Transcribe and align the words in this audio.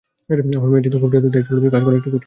আমার 0.59 0.69
মেয়ে 0.71 0.83
যেহেতু 0.83 0.97
খুব 1.03 1.11
ছোট, 1.15 1.23
তাই 1.33 1.43
চলচ্চিত্রে 1.47 1.73
কাজ 1.75 1.81
করা 1.85 1.95
একটু 1.99 2.09
কঠিন। 2.13 2.19